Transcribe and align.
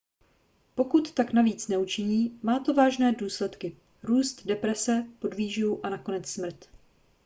pokud 0.75 1.11
tak 1.13 1.33
navíc 1.33 1.67
neučiní 1.67 2.39
má 2.43 2.59
to 2.59 2.73
vážné 2.73 3.15
následky 3.21 3.77
růst 4.03 4.45
deprese 4.45 5.05
podvýživu 5.19 5.85
a 5.85 5.89
nakonec 5.89 6.27
smrt 6.29 6.65